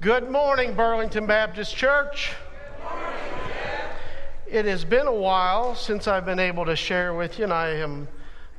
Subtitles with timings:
[0.00, 2.30] Good morning, Burlington Baptist Church.
[4.46, 7.70] It has been a while since I've been able to share with you, and I
[7.70, 8.06] am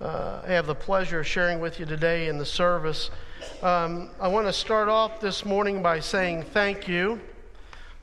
[0.01, 3.09] uh, have the pleasure of sharing with you today in the service.
[3.63, 7.21] Um, I want to start off this morning by saying thank you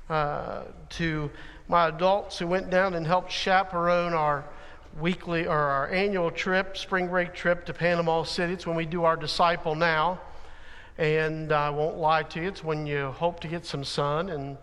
[0.09, 1.31] uh, to
[1.69, 4.47] my adults who went down and helped chaperone our
[4.99, 8.55] weekly or our annual trip, spring break trip to Panama City.
[8.55, 10.21] It's when we do our disciple now.
[10.99, 14.57] And I won't lie to you, it's when you hope to get some sun and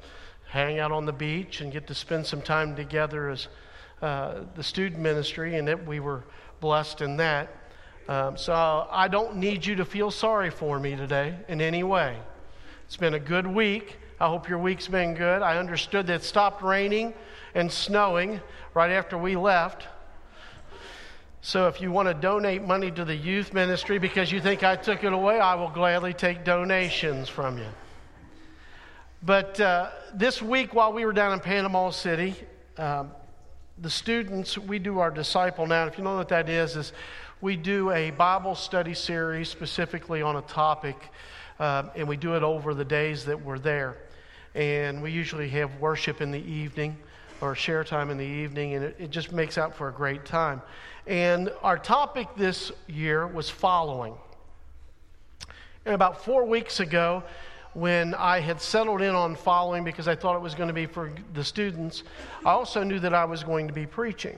[0.50, 3.48] hang out on the beach and get to spend some time together as
[4.02, 6.24] uh, the student ministry, and it, we were
[6.60, 7.50] blessed in that.
[8.08, 12.18] Um, so I don't need you to feel sorry for me today in any way.
[12.86, 13.98] It's been a good week.
[14.20, 15.42] I hope your week's been good.
[15.42, 17.14] I understood that it stopped raining
[17.56, 18.42] and snowing
[18.74, 19.88] right after we left.
[21.46, 24.78] So if you want to donate money to the youth ministry because you think I
[24.78, 27.68] took it away, I will gladly take donations from you.
[29.22, 32.34] But uh, this week, while we were down in Panama City,
[32.78, 33.12] um,
[33.78, 35.86] the students, we do our disciple now.
[35.86, 36.94] If you know what that is, is
[37.42, 40.96] we do a Bible study series specifically on a topic,
[41.60, 43.98] uh, and we do it over the days that we're there.
[44.56, 46.96] And we usually have worship in the evening
[47.42, 50.24] or share time in the evening, and it, it just makes out for a great
[50.24, 50.62] time.
[51.06, 54.16] And our topic this year was following.
[55.86, 57.24] And about four weeks ago,
[57.74, 60.86] when I had settled in on following because I thought it was going to be
[60.86, 62.04] for the students,
[62.46, 64.38] I also knew that I was going to be preaching.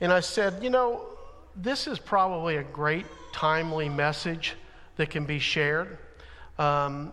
[0.00, 1.06] And I said, you know,
[1.56, 4.54] this is probably a great, timely message
[4.96, 5.98] that can be shared.
[6.58, 7.12] Um,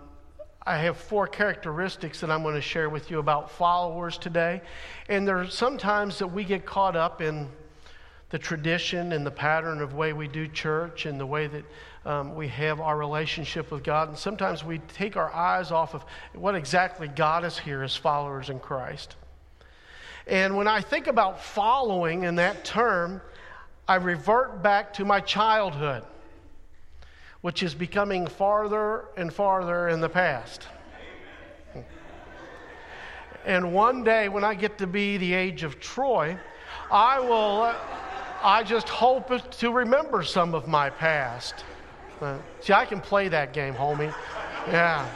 [0.66, 4.62] I have four characteristics that I'm going to share with you about followers today.
[5.10, 7.50] And there are sometimes that we get caught up in
[8.34, 11.64] the tradition and the pattern of way we do church and the way that
[12.04, 14.10] um, we have our relationship with God.
[14.10, 16.04] And sometimes we take our eyes off of
[16.34, 19.18] what exactly God us here as followers in Christ.
[20.26, 23.22] And when I think about following in that term,
[23.88, 26.04] I revert back to my childhood,
[27.42, 30.66] which is becoming farther and farther in the past.
[33.46, 36.36] And one day, when I get to be the age of Troy,
[36.90, 37.62] I will.
[37.62, 37.76] Uh,
[38.44, 41.64] I just hope to remember some of my past.
[42.60, 44.14] See, I can play that game, homie.
[44.68, 45.08] Yeah.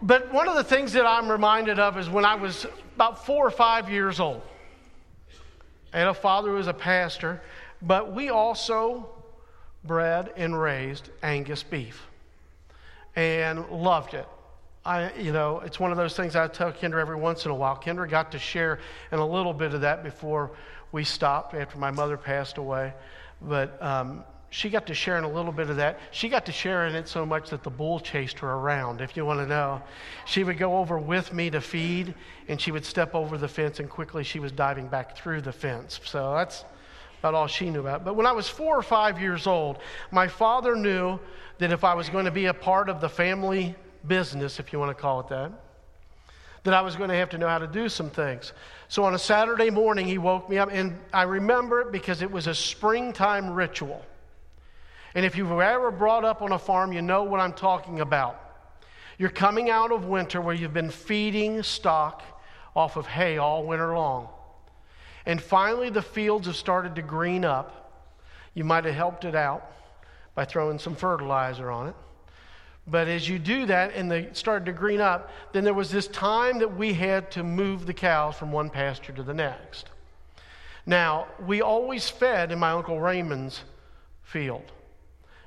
[0.00, 2.66] But one of the things that I'm reminded of is when I was
[2.96, 4.42] about four or five years old.
[5.92, 7.42] and a father was a pastor,
[7.82, 9.08] but we also
[9.84, 12.06] bred and raised Angus beef
[13.14, 14.26] and loved it.
[14.84, 17.54] I, you know, it's one of those things I tell Kendra every once in a
[17.54, 17.76] while.
[17.76, 18.80] Kendra got to share
[19.12, 20.50] in a little bit of that before
[20.90, 22.92] we stopped after my mother passed away.
[23.40, 26.00] But um, she got to share in a little bit of that.
[26.10, 29.16] She got to share in it so much that the bull chased her around, if
[29.16, 29.80] you want to know.
[30.26, 32.14] She would go over with me to feed,
[32.48, 35.52] and she would step over the fence, and quickly she was diving back through the
[35.52, 36.00] fence.
[36.04, 36.64] So that's
[37.20, 38.04] about all she knew about.
[38.04, 39.78] But when I was four or five years old,
[40.10, 41.20] my father knew
[41.58, 43.76] that if I was going to be a part of the family
[44.06, 45.52] business, if you want to call it that,
[46.64, 48.52] that I was going to have to know how to do some things.
[48.88, 52.30] So on a Saturday morning, he woke me up, and I remember it because it
[52.30, 54.04] was a springtime ritual.
[55.14, 58.38] And if you've ever brought up on a farm, you know what I'm talking about.
[59.18, 62.22] You're coming out of winter where you've been feeding stock
[62.74, 64.28] off of hay all winter long.
[65.26, 68.06] And finally, the fields have started to green up.
[68.54, 69.70] You might have helped it out
[70.34, 71.94] by throwing some fertilizer on it.
[72.86, 76.08] But as you do that and they started to green up, then there was this
[76.08, 79.88] time that we had to move the cows from one pasture to the next.
[80.84, 83.62] Now, we always fed in my Uncle Raymond's
[84.24, 84.72] field,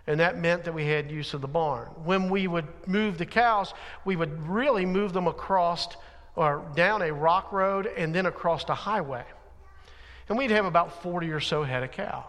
[0.07, 1.87] and that meant that we had use of the barn.
[2.05, 3.73] When we would move the cows,
[4.05, 5.87] we would really move them across
[6.37, 9.23] or down a rock road and then across a highway.
[10.29, 12.25] And we'd have about 40 or so head of cow.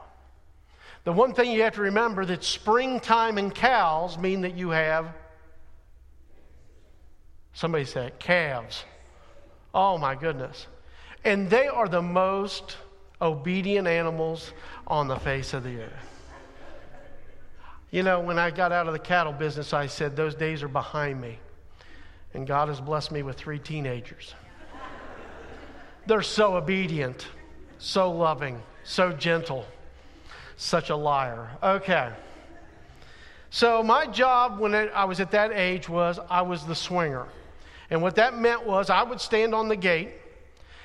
[1.06, 5.06] The one thing you have to remember that springtime and cows mean that you have
[7.53, 8.85] somebody said calves.
[9.73, 10.67] Oh my goodness.
[11.25, 12.76] And they are the most
[13.23, 14.53] obedient animals
[14.88, 15.93] on the face of the earth.
[17.93, 20.69] You know, when I got out of the cattle business, I said, Those days are
[20.69, 21.38] behind me.
[22.35, 24.35] And God has blessed me with three teenagers.
[26.06, 27.29] They're so obedient,
[27.79, 29.67] so loving, so gentle
[30.56, 31.50] such a liar.
[31.62, 32.12] Okay.
[33.50, 37.26] So, my job when I was at that age was I was the swinger.
[37.91, 40.11] And what that meant was I would stand on the gate,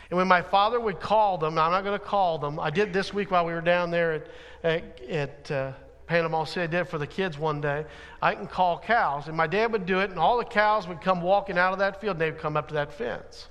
[0.09, 2.93] and when my father would call them, I'm not going to call them, I did
[2.93, 4.27] this week while we were down there at,
[4.63, 5.71] at, at uh,
[6.05, 6.63] Panama City.
[6.63, 7.85] I did it for the kids one day.
[8.21, 11.01] I can call cows, and my dad would do it, and all the cows would
[11.01, 13.47] come walking out of that field, and they'd come up to that fence.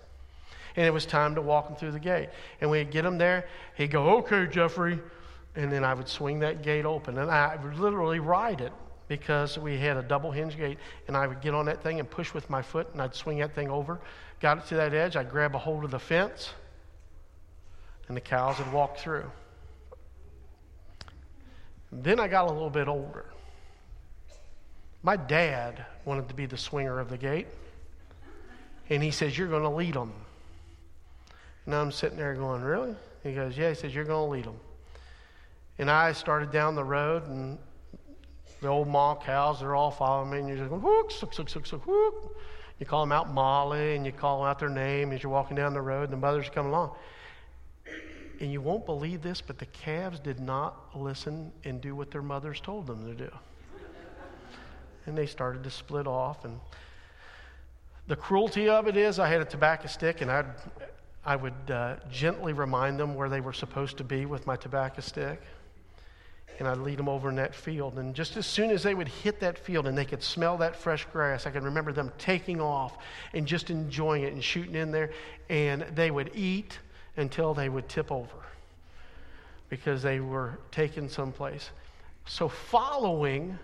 [0.77, 2.29] And it was time to walk them through the gate.
[2.61, 3.49] And we'd get them there.
[3.75, 5.01] He'd go, Okay, Jeffrey.
[5.57, 8.73] And then I would swing that gate open, and I would literally ride it
[9.09, 10.79] because we had a double hinge gate.
[11.09, 13.39] And I would get on that thing and push with my foot, and I'd swing
[13.39, 14.01] that thing over.
[14.41, 16.51] Got it to that edge, I'd grab a hold of the fence,
[18.09, 19.31] and the cows would walk through.
[21.93, 23.27] Then I got a little bit older.
[25.03, 27.47] My dad wanted to be the swinger of the gate.
[28.91, 30.13] And he says, You're going to lead them.
[31.67, 32.95] And I'm sitting there going, Really?
[33.23, 33.71] He goes, Yeah.
[33.71, 34.61] He says, You're going to lead them.
[35.81, 37.57] And I started down the road, and
[38.61, 41.49] the old mall cows, they're all following me, and you're just going, whook, sook, sook,
[41.49, 42.37] sook, sook, whook.
[42.79, 45.73] You call them out Molly, and you call out their name as you're walking down
[45.73, 46.97] the road, and the mothers come along.
[48.41, 52.21] And you won't believe this, but the calves did not listen and do what their
[52.21, 53.31] mothers told them to do.
[55.07, 56.45] And they started to split off.
[56.45, 56.61] And
[58.07, 60.45] the cruelty of it is, I had a tobacco stick, and I'd,
[61.25, 65.01] I would uh, gently remind them where they were supposed to be with my tobacco
[65.01, 65.41] stick.
[66.61, 67.99] And I'd lead them over in that field.
[67.99, 70.77] And just as soon as they would hit that field and they could smell that
[70.77, 72.99] fresh grass, I can remember them taking off
[73.33, 75.11] and just enjoying it and shooting in there.
[75.49, 76.79] And they would eat
[77.17, 78.37] until they would tip over
[79.71, 81.71] because they were taken someplace.
[82.27, 83.59] So, following,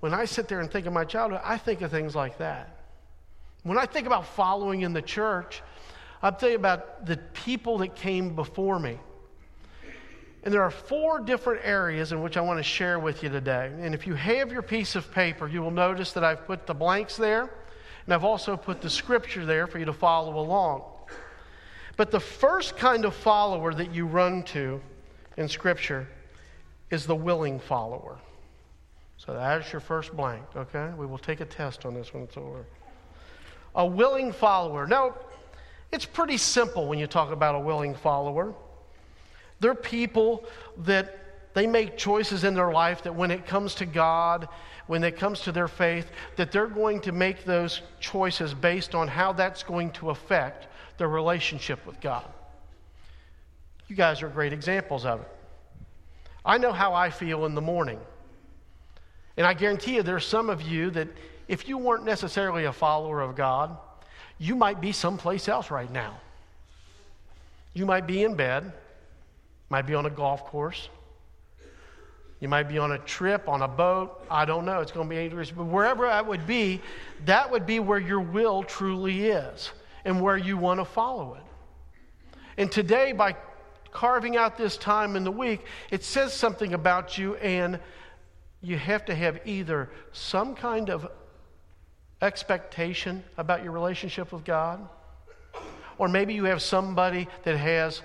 [0.00, 2.76] when I sit there and think of my childhood, I think of things like that.
[3.64, 5.62] When I think about following in the church,
[6.22, 9.00] I'm thinking about the people that came before me.
[10.46, 13.72] And there are four different areas in which I want to share with you today.
[13.80, 16.72] And if you have your piece of paper, you will notice that I've put the
[16.72, 17.50] blanks there,
[18.04, 20.84] and I've also put the scripture there for you to follow along.
[21.96, 24.80] But the first kind of follower that you run to
[25.36, 26.06] in Scripture
[26.90, 28.16] is the willing follower.
[29.16, 30.92] So that's your first blank, okay?
[30.96, 32.64] We will take a test on this when it's over.
[33.74, 34.86] A willing follower.
[34.86, 35.16] Now,
[35.90, 38.54] it's pretty simple when you talk about a willing follower.
[39.60, 40.44] They're people
[40.78, 41.18] that
[41.54, 44.48] they make choices in their life that when it comes to God,
[44.86, 49.08] when it comes to their faith, that they're going to make those choices based on
[49.08, 50.66] how that's going to affect
[50.98, 52.24] their relationship with God.
[53.88, 55.28] You guys are great examples of it.
[56.44, 57.98] I know how I feel in the morning.
[59.36, 61.08] And I guarantee you, there's some of you that
[61.48, 63.76] if you weren't necessarily a follower of God,
[64.38, 66.20] you might be someplace else right now.
[67.74, 68.72] You might be in bed,
[69.68, 70.88] might be on a golf course,
[72.40, 74.24] you might be on a trip, on a boat.
[74.30, 74.80] I don't know.
[74.80, 75.50] It's going to be dangerous.
[75.50, 76.82] But wherever that would be,
[77.24, 79.70] that would be where your will truly is
[80.04, 81.42] and where you want to follow it.
[82.58, 83.36] And today, by
[83.90, 87.80] carving out this time in the week, it says something about you, and
[88.60, 91.10] you have to have either some kind of
[92.20, 94.86] expectation about your relationship with God,
[95.96, 98.02] or maybe you have somebody that has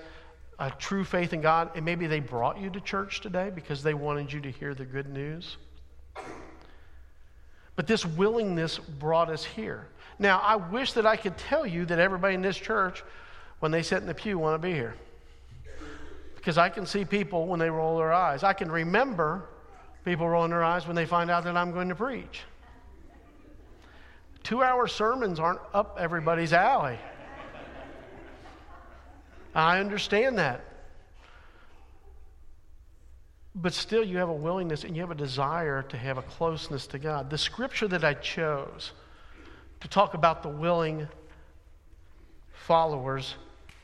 [0.58, 3.94] a true faith in God, and maybe they brought you to church today because they
[3.94, 5.56] wanted you to hear the good news.
[7.74, 9.88] But this willingness brought us here.
[10.18, 13.02] Now, I wish that I could tell you that everybody in this church,
[13.60, 14.94] when they sit in the pew, want to be here.
[16.36, 18.42] Because I can see people when they roll their eyes.
[18.42, 19.46] I can remember
[20.04, 22.42] people rolling their eyes when they find out that I'm going to preach.
[24.42, 26.98] Two hour sermons aren't up everybody's alley.
[29.54, 30.64] I understand that.
[33.54, 36.86] But still, you have a willingness and you have a desire to have a closeness
[36.88, 37.28] to God.
[37.28, 38.92] The scripture that I chose
[39.80, 41.06] to talk about the willing
[42.52, 43.34] followers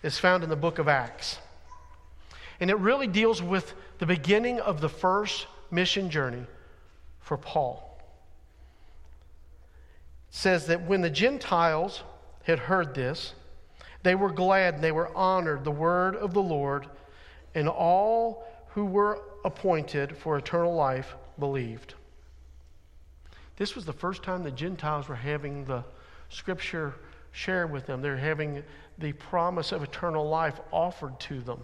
[0.02, 1.38] is found in the book of Acts.
[2.60, 6.46] And it really deals with the beginning of the first mission journey
[7.20, 8.00] for Paul.
[10.30, 12.02] It says that when the Gentiles
[12.44, 13.34] had heard this,
[14.08, 16.86] they were glad and they were honored the word of the Lord,
[17.54, 21.92] and all who were appointed for eternal life believed.
[23.56, 25.84] This was the first time the Gentiles were having the
[26.30, 26.94] scripture
[27.32, 28.00] shared with them.
[28.00, 28.62] They're having
[28.96, 31.62] the promise of eternal life offered to them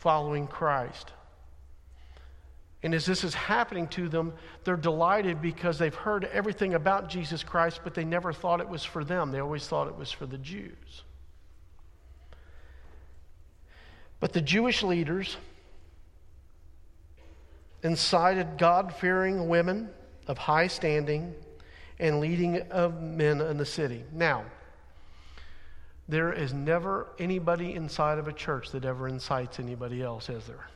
[0.00, 1.12] following Christ.
[2.82, 4.32] And as this is happening to them,
[4.64, 8.82] they're delighted because they've heard everything about Jesus Christ, but they never thought it was
[8.84, 9.30] for them.
[9.30, 11.04] They always thought it was for the Jews.
[14.20, 15.36] But the Jewish leaders
[17.82, 19.88] incited God fearing women
[20.26, 21.34] of high standing
[21.98, 24.04] and leading of men in the city.
[24.12, 24.44] Now,
[26.08, 30.66] there is never anybody inside of a church that ever incites anybody else, is there?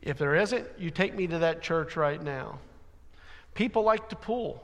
[0.00, 2.60] If there isn't, you take me to that church right now.
[3.54, 4.62] People like to pull.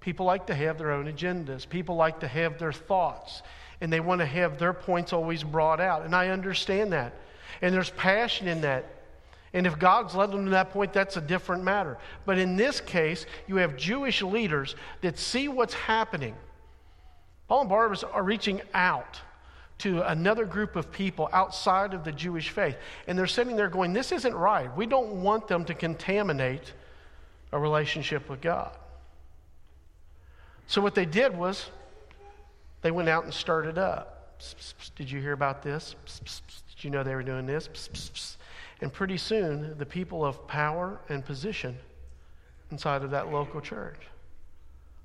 [0.00, 1.66] People like to have their own agendas.
[1.68, 3.42] People like to have their thoughts.
[3.84, 6.06] And they want to have their points always brought out.
[6.06, 7.12] And I understand that.
[7.60, 8.86] And there's passion in that.
[9.52, 11.98] And if God's led them to that point, that's a different matter.
[12.24, 16.34] But in this case, you have Jewish leaders that see what's happening.
[17.46, 19.20] Paul and Barnabas are reaching out
[19.80, 22.76] to another group of people outside of the Jewish faith.
[23.06, 24.74] And they're sitting there going, This isn't right.
[24.74, 26.72] We don't want them to contaminate
[27.52, 28.74] a relationship with God.
[30.68, 31.68] So what they did was
[32.84, 34.38] they went out and stirred it up.
[34.94, 35.96] Did you hear about this?
[36.76, 38.36] Did you know they were doing this?
[38.82, 41.78] And pretty soon, the people of power and position
[42.70, 44.00] inside of that local church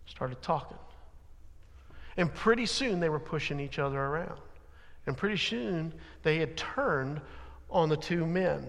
[0.07, 0.75] started talking.
[2.17, 4.41] And pretty soon, they were pushing each other around.
[5.05, 5.93] And pretty soon,
[6.23, 7.21] they had turned
[7.69, 8.67] on the two men.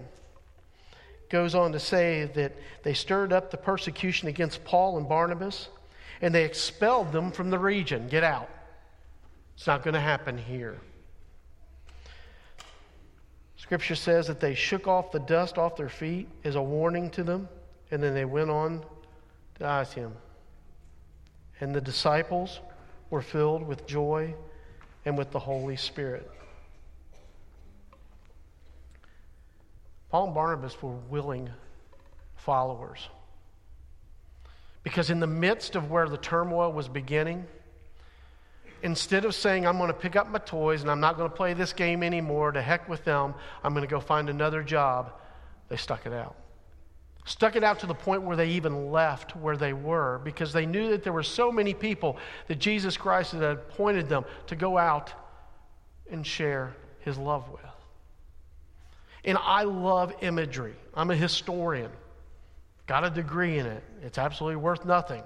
[1.27, 5.67] Goes on to say that they stirred up the persecution against Paul and Barnabas,
[6.21, 8.07] and they expelled them from the region.
[8.07, 8.49] Get out.
[9.61, 10.75] It's not going to happen here.
[13.57, 17.23] Scripture says that they shook off the dust off their feet as a warning to
[17.23, 17.47] them,
[17.91, 18.83] and then they went on
[19.59, 20.13] to ask him.
[21.59, 22.59] And the disciples
[23.11, 24.33] were filled with joy
[25.05, 26.27] and with the Holy Spirit.
[30.09, 31.51] Paul and Barnabas were willing
[32.35, 33.09] followers.
[34.81, 37.45] Because in the midst of where the turmoil was beginning,
[38.83, 41.35] instead of saying, I'm going to pick up my toys and I'm not going to
[41.35, 43.33] play this game anymore, to heck with them,
[43.63, 45.13] I'm going to go find another job,
[45.69, 46.35] they stuck it out.
[47.25, 50.65] Stuck it out to the point where they even left where they were because they
[50.65, 54.77] knew that there were so many people that Jesus Christ had appointed them to go
[54.77, 55.13] out
[56.09, 57.61] and share his love with.
[59.23, 60.73] And I love imagery.
[60.95, 61.91] I'm a historian,
[62.87, 63.83] got a degree in it.
[64.01, 65.21] It's absolutely worth nothing.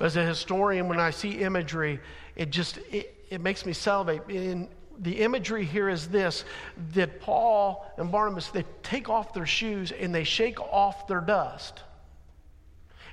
[0.00, 2.00] As a historian, when I see imagery,
[2.36, 4.28] it just it, it makes me salivate.
[4.28, 4.68] In,
[4.98, 6.44] the imagery here is this
[6.92, 11.80] that Paul and Barnabas they take off their shoes and they shake off their dust.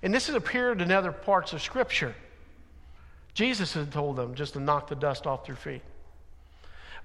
[0.01, 2.15] And this has appeared in other parts of Scripture.
[3.33, 5.81] Jesus had told them just to knock the dust off their feet.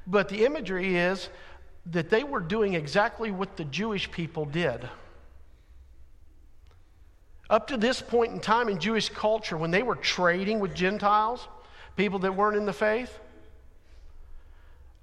[0.06, 1.28] But the imagery is
[1.86, 4.88] that they were doing exactly what the Jewish people did.
[7.50, 11.46] Up to this point in time in Jewish culture, when they were trading with Gentiles,
[11.96, 13.18] people that weren't in the faith,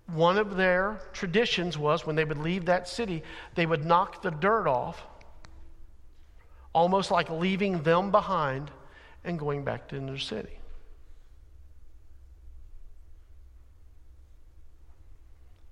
[0.07, 3.23] one of their traditions was when they would leave that city,
[3.55, 5.01] they would knock the dirt off,
[6.73, 8.71] almost like leaving them behind
[9.23, 10.57] and going back to their city.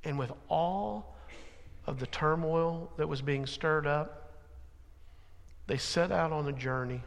[0.03, 1.15] And with all
[1.85, 4.18] of the turmoil that was being stirred up,
[5.69, 6.99] they set out on a journey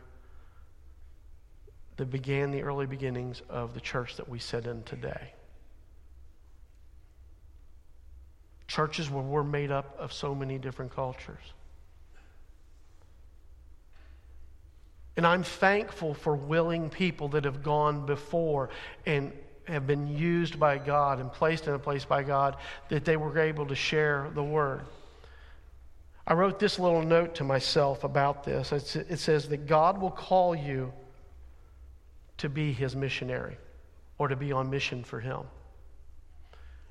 [1.97, 5.33] that began the early beginnings of the church that we sit in today.
[8.69, 11.43] Churches where we're made up of so many different cultures.
[15.17, 18.71] And I'm thankful for willing people that have gone before
[19.07, 19.33] and
[19.65, 22.57] have been used by God and placed in a place by God
[22.91, 24.83] that they were able to share the word.
[26.27, 28.73] I wrote this little note to myself about this.
[28.73, 30.93] it says that God will call you
[32.39, 33.57] to be his missionary
[34.19, 35.41] or to be on mission for him.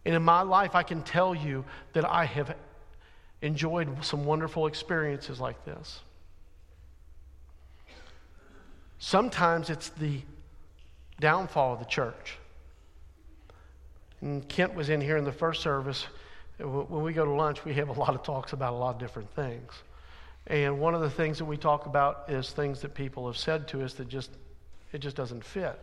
[0.05, 2.55] And in my life, I can tell you that I have
[3.41, 6.01] enjoyed some wonderful experiences like this.
[8.99, 10.21] Sometimes it's the
[11.19, 12.37] downfall of the church.
[14.21, 16.05] And Kent was in here in the first service
[16.61, 18.99] when we go to lunch, we have a lot of talks about a lot of
[18.99, 19.71] different things.
[20.47, 23.67] And one of the things that we talk about is things that people have said
[23.69, 24.31] to us that just,
[24.91, 25.79] it just doesn't fit.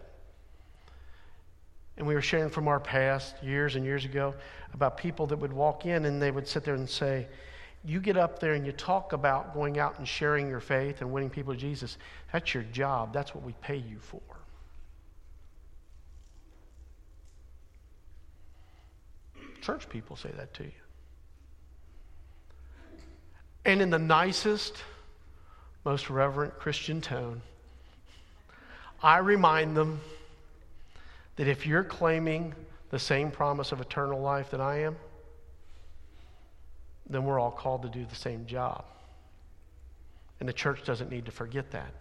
[1.97, 4.35] And we were sharing from our past, years and years ago,
[4.73, 7.27] about people that would walk in and they would sit there and say,
[7.85, 11.13] You get up there and you talk about going out and sharing your faith and
[11.13, 11.99] winning people to Jesus.
[12.33, 13.13] That's your job.
[13.13, 14.21] That's what we pay you for.
[19.61, 20.71] Church people say that to you.
[23.65, 24.77] And in the nicest,
[25.85, 27.43] most reverent Christian tone,
[29.03, 30.01] I remind them
[31.37, 32.55] that if you're claiming
[32.91, 34.97] the same promise of eternal life that I am,
[37.09, 38.85] then we're all called to do the same job.
[40.41, 41.93] And the church doesn't need to forget that.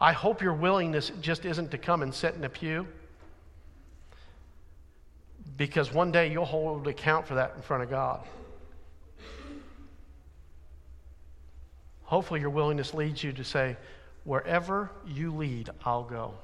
[0.00, 2.86] I hope your willingness just isn't to come and sit in a pew
[5.56, 8.24] because one day you'll hold account for that in front of God.
[12.04, 13.76] Hopefully, your willingness leads you to say,
[14.24, 16.34] Wherever you lead, I'll go.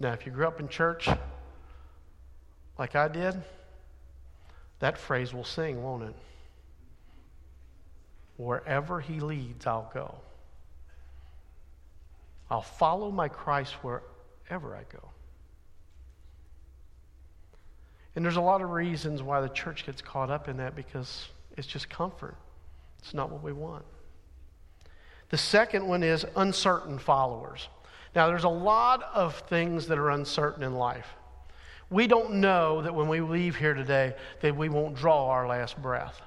[0.00, 1.08] Now, if you grew up in church
[2.78, 3.40] like I did,
[4.80, 6.14] that phrase will sing, won't it?
[8.36, 10.16] Wherever he leads, I'll go.
[12.50, 15.08] I'll follow my Christ wherever I go.
[18.16, 21.28] And there's a lot of reasons why the church gets caught up in that because
[21.56, 22.36] it's just comfort.
[23.00, 23.84] It's not what we want.
[25.30, 27.68] The second one is uncertain followers.
[28.14, 31.08] Now, there's a lot of things that are uncertain in life.
[31.90, 35.80] We don't know that when we leave here today that we won't draw our last
[35.80, 36.20] breath.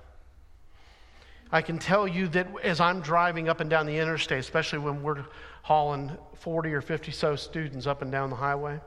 [1.51, 5.01] I can tell you that as I'm driving up and down the interstate, especially when
[5.01, 5.24] we're
[5.62, 8.79] hauling 40 or 50 so students up and down the highway,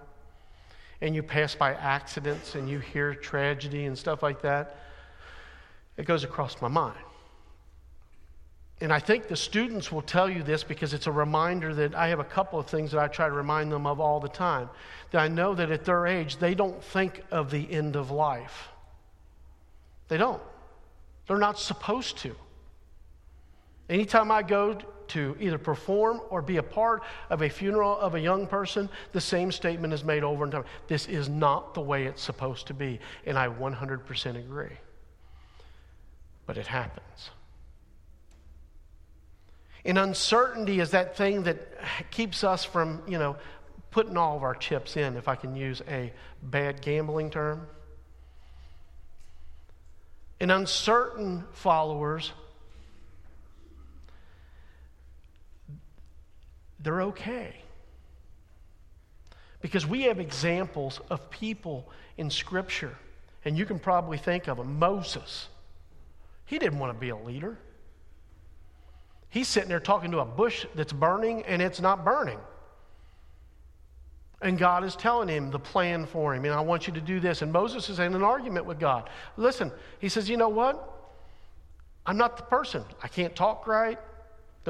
[1.01, 4.77] and you pass by accidents and you hear tragedy and stuff like that,
[5.97, 6.99] it goes across my mind.
[8.83, 12.09] And I think the students will tell you this because it's a reminder that I
[12.09, 14.71] have a couple of things that I try to remind them of all the time.
[15.11, 18.69] That I know that at their age, they don't think of the end of life.
[20.09, 20.43] They don't.
[21.27, 22.35] They're not supposed to.
[23.91, 24.79] Anytime I go
[25.11, 29.21] to either perform or be a part of a funeral of a young person, the
[29.21, 30.67] same statement is made over and over.
[30.89, 33.01] This is not the way it's supposed to be.
[33.27, 34.77] And I 100% agree.
[36.47, 37.31] But it happens.
[39.85, 41.59] And uncertainty is that thing that
[42.11, 43.37] keeps us from, you know,
[43.91, 46.13] putting all of our chips in, if I can use a
[46.43, 47.67] bad gambling term.
[50.39, 52.33] And uncertain followers
[56.83, 57.55] they're okay.
[59.61, 62.97] Because we have examples of people in Scripture,
[63.45, 64.79] and you can probably think of them.
[64.79, 65.49] Moses,
[66.47, 67.59] he didn't want to be a leader.
[69.29, 72.39] He's sitting there talking to a bush that's burning, and it's not burning.
[74.43, 77.21] And God is telling him the plan for him, and I want you to do
[77.21, 77.43] this.
[77.43, 79.11] And Moses is in an argument with God.
[79.37, 80.87] Listen, he says, You know what?
[82.07, 82.83] I'm not the person.
[83.03, 83.99] I can't talk right.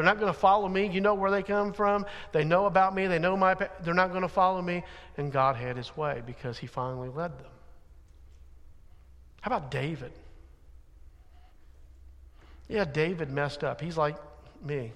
[0.01, 0.87] They're not going to follow me.
[0.87, 2.07] You know where they come from.
[2.33, 3.07] They know about me.
[3.07, 3.55] They know my.
[3.83, 4.83] They're not going to follow me.
[5.19, 7.51] And God had his way because he finally led them.
[9.43, 10.13] How about David?
[12.67, 13.83] Yeah, David messed up.
[13.83, 14.17] He's like
[14.65, 14.93] me.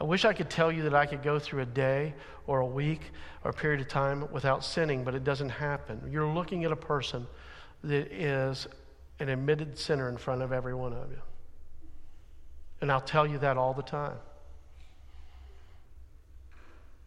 [0.00, 2.14] I wish I could tell you that I could go through a day
[2.46, 3.00] or a week
[3.42, 6.08] or a period of time without sinning, but it doesn't happen.
[6.08, 7.26] You're looking at a person
[7.82, 8.68] that is
[9.18, 11.18] an admitted sinner in front of every one of you.
[12.84, 14.18] And I'll tell you that all the time.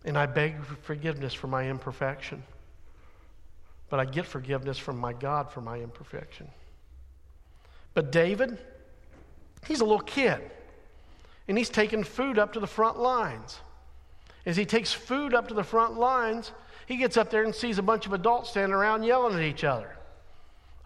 [0.06, 2.42] And I beg forgiveness for my imperfection.
[3.92, 6.48] But I get forgiveness from my God for my imperfection.
[7.94, 8.58] But David,
[9.68, 10.42] he's a little kid.
[11.48, 13.60] And he's taking food up to the front lines.
[14.48, 16.54] As he takes food up to the front lines,
[16.88, 19.64] he gets up there and sees a bunch of adults standing around yelling at each
[19.64, 19.96] other.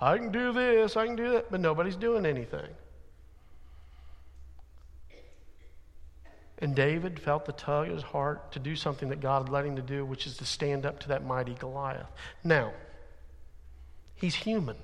[0.01, 2.67] I can do this, I can do that, but nobody's doing anything.
[6.61, 9.65] And David felt the tug in his heart to do something that God had led
[9.65, 12.05] him to do, which is to stand up to that mighty Goliath.
[12.43, 12.71] Now,
[14.13, 14.77] he's human.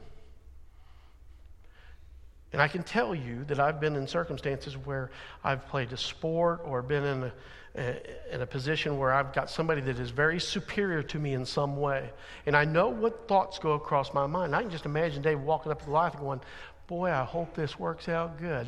[2.51, 5.11] And I can tell you that I've been in circumstances where
[5.43, 7.33] I've played a sport or been in a,
[7.75, 11.45] a, in a position where I've got somebody that is very superior to me in
[11.45, 12.09] some way.
[12.47, 14.55] And I know what thoughts go across my mind.
[14.55, 16.41] I can just imagine Dave walking up to Goliath and going,
[16.87, 18.65] Boy, I hope this works out good.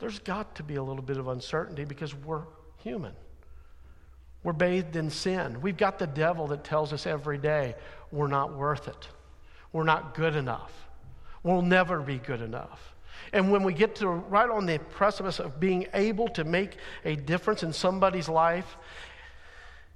[0.00, 2.42] There's got to be a little bit of uncertainty because we're
[2.78, 3.12] human.
[4.42, 5.60] We're bathed in sin.
[5.60, 7.74] We've got the devil that tells us every day
[8.10, 9.08] we're not worth it.
[9.72, 10.72] We're not good enough.
[11.42, 12.94] We'll never be good enough.
[13.32, 17.16] And when we get to right on the precipice of being able to make a
[17.16, 18.76] difference in somebody's life,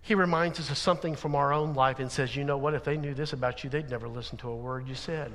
[0.03, 2.75] he reminds us of something from our own life and says, You know what?
[2.75, 5.33] If they knew this about you, they'd never listen to a word you said.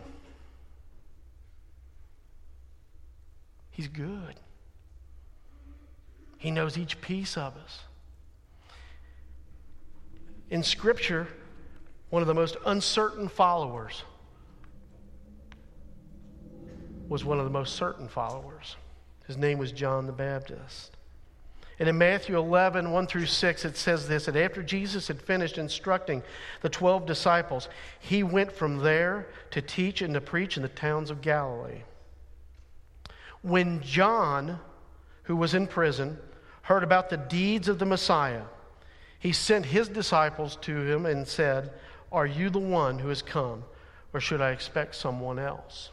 [3.71, 4.35] He's good.
[6.39, 7.81] He knows each piece of us.
[10.49, 11.27] In Scripture,
[12.09, 14.03] one of the most uncertain followers
[17.07, 18.77] was one of the most certain followers.
[19.27, 20.95] His name was John the Baptist.
[21.77, 25.57] And in Matthew 11, 1 through 6, it says this that after Jesus had finished
[25.57, 26.23] instructing
[26.61, 27.67] the 12 disciples,
[27.99, 31.83] he went from there to teach and to preach in the towns of Galilee.
[33.41, 34.59] When John,
[35.23, 36.17] who was in prison,
[36.69, 38.43] heard about the deeds of the Messiah,
[39.17, 41.71] he sent his disciples to him and said,
[42.11, 43.63] Are you the one who has come,
[44.13, 45.89] or should I expect someone else?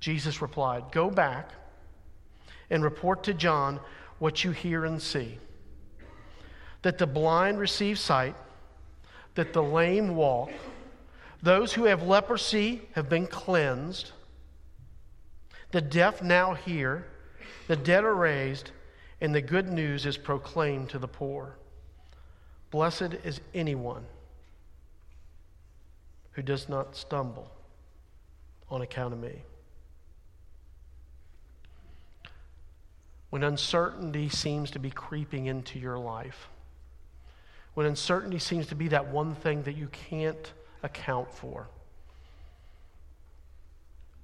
[0.00, 1.50] Jesus replied, Go back
[2.70, 3.78] and report to John
[4.18, 5.38] what you hear and see
[6.80, 8.34] that the blind receive sight,
[9.34, 10.50] that the lame walk,
[11.42, 14.12] those who have leprosy have been cleansed,
[15.72, 17.06] the deaf now hear,
[17.72, 18.70] the dead are raised,
[19.22, 21.56] and the good news is proclaimed to the poor.
[22.70, 24.04] Blessed is anyone
[26.32, 27.50] who does not stumble
[28.68, 29.40] on account of me.
[33.30, 36.48] When uncertainty seems to be creeping into your life,
[37.72, 41.68] when uncertainty seems to be that one thing that you can't account for,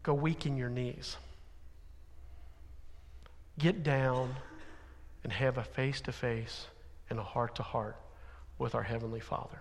[0.03, 1.17] go weaken your knees.
[3.59, 4.35] Get down
[5.25, 6.66] and have a face to face
[7.11, 7.97] and a heart to heart
[8.59, 9.61] with our Heavenly Father.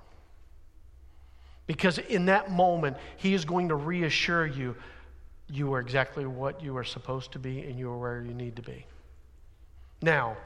[1.66, 4.76] Because in that moment, He is going to reassure you
[5.50, 8.56] you are exactly what you are supposed to be and you are where you need
[8.58, 8.86] to be.
[10.02, 10.38] Now,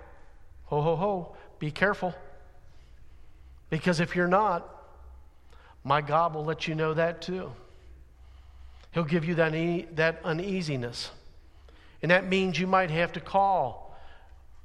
[0.65, 2.13] ho, ho, ho, be careful.
[3.69, 4.67] Because if you're not,
[5.83, 7.51] my God will let you know that too.
[8.91, 11.11] He'll give you that, e- that uneasiness.
[12.01, 13.97] And that means you might have to call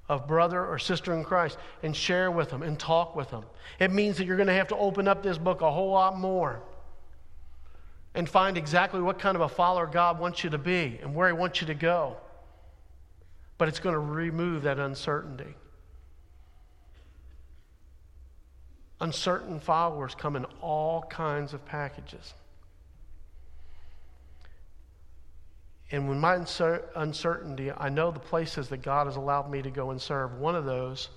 [0.09, 3.45] a brother or sister in Christ and share with them and talk with them.
[3.79, 6.17] It means that you're going to have to open up this book a whole lot
[6.17, 6.61] more
[8.15, 11.27] and find exactly what kind of a follower God wants you to be and where
[11.27, 12.17] He wants you to go
[13.59, 15.55] but it's going to remove that uncertainty.
[19.01, 22.35] Uncertain followers come in all kinds of packages.
[25.93, 26.35] And when my
[26.97, 30.39] uncertainty, I know the places that God has allowed me to go and serve.
[30.39, 31.11] One of those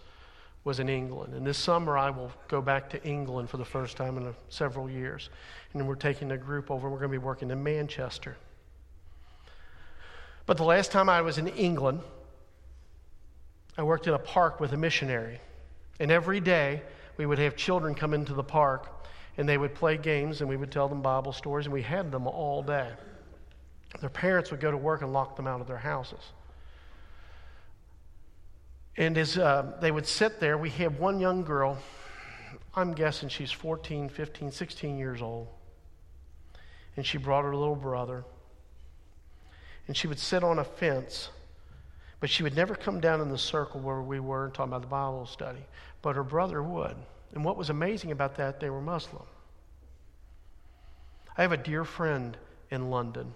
[0.64, 1.34] was in England.
[1.34, 4.34] And this summer, I will go back to England for the first time in a,
[4.50, 5.30] several years.
[5.74, 8.38] And we're taking a group over, and we're going to be working in Manchester.
[10.46, 12.02] But the last time I was in England,
[13.78, 15.40] I worked in a park with a missionary.
[16.00, 16.82] And every day
[17.18, 20.58] we would have children come into the park and they would play games and we
[20.58, 22.90] would tell them Bible stories and we had them all day.
[24.00, 26.20] Their parents would go to work and lock them out of their houses.
[28.98, 31.78] And as uh, they would sit there, we had one young girl,
[32.76, 35.48] I'm guessing she's 14, 15, 16 years old.
[36.98, 38.26] And she brought her little brother.
[39.88, 41.30] And she would sit on a fence
[42.20, 44.82] but she would never come down in the circle where we were and talking about
[44.82, 45.66] the Bible study.
[46.02, 46.96] But her brother would.
[47.34, 49.24] And what was amazing about that, they were Muslim.
[51.38, 52.36] I have a dear friend
[52.72, 53.34] in London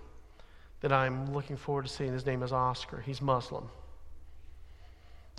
[0.84, 2.12] that I'm looking forward to seeing.
[2.12, 3.00] His name is Oscar.
[3.00, 3.70] He's Muslim.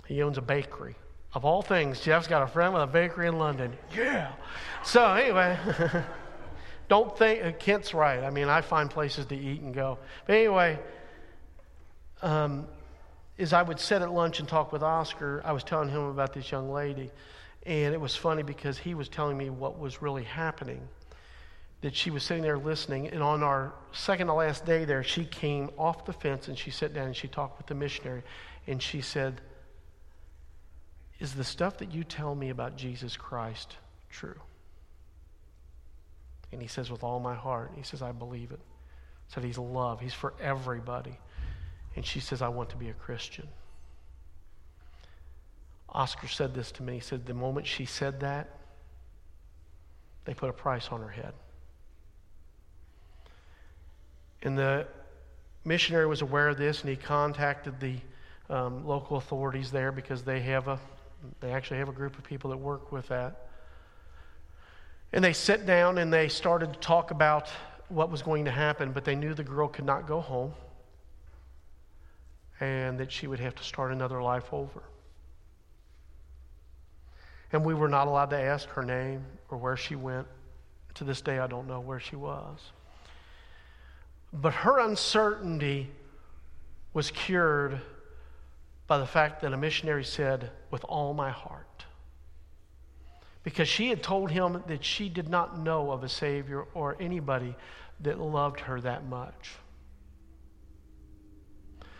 [0.07, 0.95] He owns a bakery.
[1.35, 3.77] Of all things, Jeff's got a friend with a bakery in London.
[3.95, 4.31] Yeah.
[4.83, 5.55] So, anyway,
[6.89, 8.23] don't think, uh, Kent's right.
[8.23, 9.99] I mean, I find places to eat and go.
[10.25, 10.79] But anyway,
[12.23, 12.65] um,
[13.37, 16.33] as I would sit at lunch and talk with Oscar, I was telling him about
[16.33, 17.11] this young lady.
[17.67, 20.81] And it was funny because he was telling me what was really happening.
[21.81, 25.25] That she was sitting there listening, and on our second to last day there, she
[25.25, 28.23] came off the fence and she sat down and she talked with the missionary.
[28.67, 29.41] And she said,
[31.19, 33.77] Is the stuff that you tell me about Jesus Christ
[34.09, 34.39] true?
[36.51, 37.71] And he says, With all my heart.
[37.75, 38.59] He says, I believe it.
[39.27, 41.19] Said, He's love, He's for everybody.
[41.95, 43.47] And she says, I want to be a Christian.
[45.89, 46.95] Oscar said this to me.
[46.95, 48.49] He said, The moment she said that,
[50.25, 51.33] they put a price on her head.
[54.41, 54.87] And the
[55.63, 57.97] missionary was aware of this, and he contacted the
[58.49, 60.79] um, local authorities there because they have a,
[61.39, 63.47] they actually have a group of people that work with that.
[65.13, 67.49] And they sat down and they started to talk about
[67.87, 70.53] what was going to happen, but they knew the girl could not go home
[72.59, 74.83] and that she would have to start another life over.
[77.51, 80.27] And we were not allowed to ask her name or where she went.
[80.95, 82.59] To this day, I don't know where she was.
[84.41, 85.89] But her uncertainty
[86.93, 87.79] was cured
[88.85, 91.85] by the fact that a missionary said, With all my heart.
[93.43, 97.55] Because she had told him that she did not know of a Savior or anybody
[98.01, 99.53] that loved her that much.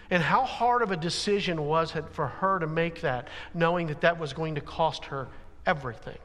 [0.09, 4.01] And how hard of a decision was it for her to make that, knowing that
[4.01, 5.29] that was going to cost her
[5.65, 6.17] everything?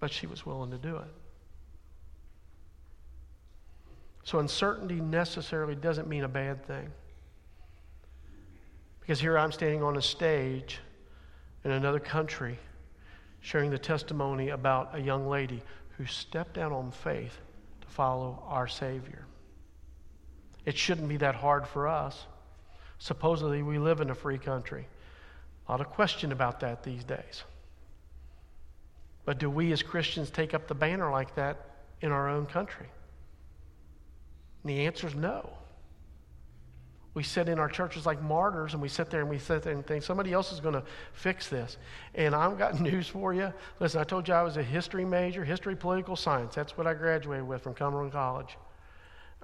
[0.00, 1.23] But she was willing to do it.
[4.24, 6.90] So, uncertainty necessarily doesn't mean a bad thing.
[9.00, 10.80] Because here I'm standing on a stage
[11.62, 12.58] in another country
[13.40, 15.62] sharing the testimony about a young lady
[15.98, 17.36] who stepped out on faith
[17.82, 19.26] to follow our Savior.
[20.64, 22.24] It shouldn't be that hard for us.
[22.98, 24.86] Supposedly, we live in a free country.
[25.68, 27.44] A lot of question about that these days.
[29.26, 31.58] But do we as Christians take up the banner like that
[32.00, 32.86] in our own country?
[34.64, 35.50] And the answer is no.
[37.12, 39.72] We sit in our churches like martyrs and we sit there and we sit there
[39.72, 41.76] and think somebody else is going to fix this.
[42.14, 43.52] And I've got news for you.
[43.78, 46.56] Listen, I told you I was a history major, history, political science.
[46.56, 48.56] That's what I graduated with from Cumberland College.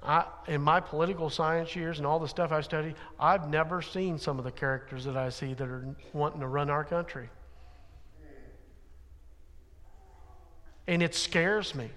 [0.03, 4.17] I, in my political science years and all the stuff I studied, I've never seen
[4.17, 7.29] some of the characters that I see that are wanting to run our country.
[10.87, 11.91] And it scares me.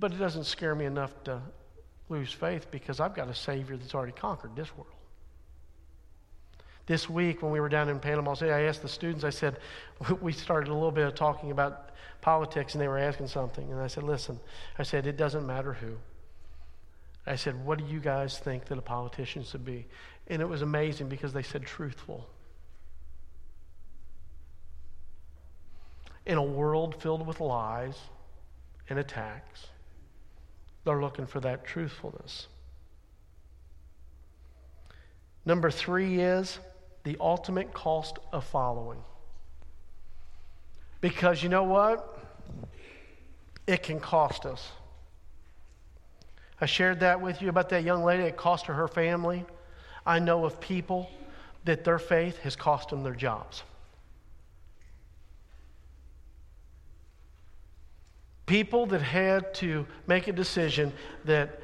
[0.00, 1.42] But it doesn't scare me enough to
[2.08, 4.90] lose faith because I've got a Savior that's already conquered this world.
[6.86, 9.58] This week, when we were down in Panama City, I asked the students, I said,
[10.20, 11.90] we started a little bit of talking about
[12.22, 13.70] politics, and they were asking something.
[13.70, 14.40] And I said, listen,
[14.78, 15.96] I said, it doesn't matter who.
[17.26, 19.86] I said, what do you guys think that a politician should be?
[20.26, 22.28] And it was amazing because they said truthful.
[26.24, 27.96] In a world filled with lies
[28.88, 29.66] and attacks,
[30.84, 32.48] they're looking for that truthfulness.
[35.44, 36.58] Number three is
[37.04, 39.02] the ultimate cost of following.
[41.00, 42.18] Because you know what?
[43.66, 44.70] It can cost us.
[46.60, 48.24] I shared that with you about that young lady.
[48.24, 49.46] It cost her her family.
[50.04, 51.10] I know of people
[51.64, 53.62] that their faith has cost them their jobs.
[58.50, 60.92] People that had to make a decision
[61.24, 61.60] that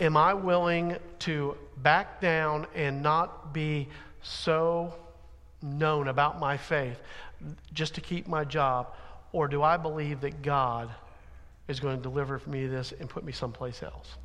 [0.00, 3.86] am I willing to back down and not be
[4.20, 4.96] so
[5.62, 7.00] known about my faith
[7.72, 8.88] just to keep my job?
[9.30, 10.90] Or do I believe that God
[11.68, 14.16] is going to deliver for me this and put me someplace else?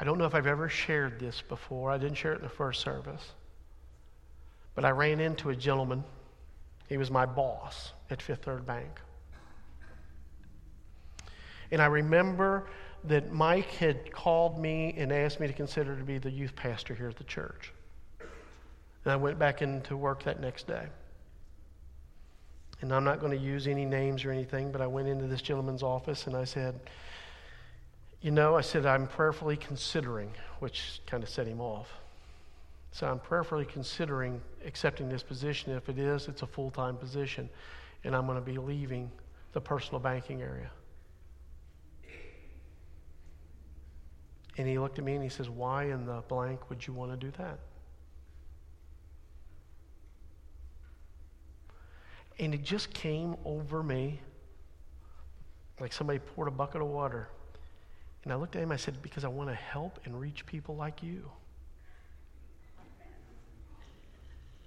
[0.00, 1.92] I don't know if I've ever shared this before.
[1.92, 3.30] I didn't share it in the first service.
[4.74, 6.02] But I ran into a gentleman.
[6.92, 9.00] He was my boss at Fifth Third Bank.
[11.70, 12.66] And I remember
[13.04, 16.94] that Mike had called me and asked me to consider to be the youth pastor
[16.94, 17.72] here at the church.
[18.20, 20.84] And I went back into work that next day.
[22.82, 25.40] And I'm not going to use any names or anything, but I went into this
[25.40, 26.78] gentleman's office and I said,
[28.20, 32.01] You know, I said, I'm prayerfully considering, which kind of set him off.
[32.92, 35.72] So I'm prayerfully considering accepting this position.
[35.72, 37.48] If it is, it's a full time position.
[38.04, 39.10] And I'm going to be leaving
[39.52, 40.70] the personal banking area.
[44.58, 47.10] And he looked at me and he says, Why in the blank would you want
[47.12, 47.58] to do that?
[52.38, 54.20] And it just came over me
[55.80, 57.28] like somebody poured a bucket of water.
[58.24, 60.76] And I looked at him, I said, Because I want to help and reach people
[60.76, 61.30] like you.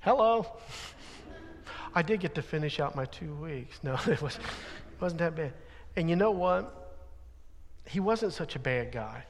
[0.06, 0.46] Hello.
[1.96, 3.80] I did get to finish out my two weeks.
[3.84, 5.54] No, it, was, it wasn't that bad.
[5.98, 6.96] And you know what?
[7.88, 9.26] He wasn't such a bad guy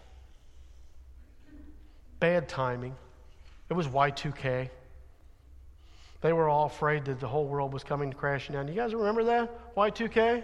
[2.20, 2.96] bad timing.
[3.70, 4.70] It was Y2K.
[6.22, 8.68] They were all afraid that the whole world was coming crashing down.
[8.68, 9.76] You guys remember that?
[9.76, 10.44] Y2K?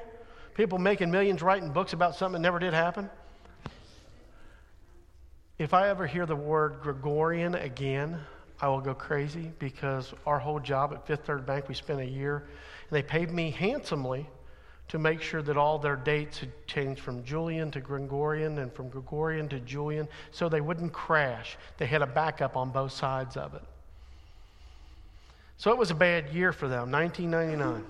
[0.53, 3.09] People making millions writing books about something that never did happen.
[5.57, 8.19] If I ever hear the word Gregorian again,
[8.61, 12.05] I will go crazy because our whole job at Fifth Third Bank, we spent a
[12.05, 14.29] year, and they paid me handsomely
[14.91, 18.89] to make sure that all their dates had changed from Julian to Gregorian and from
[18.89, 21.57] Gregorian to Julian so they wouldn't crash.
[21.77, 23.63] They had a backup on both sides of it.
[25.55, 27.85] So it was a bad year for them, 1999.